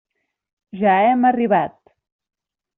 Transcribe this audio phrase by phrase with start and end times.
[0.79, 1.77] Ja hem arribat.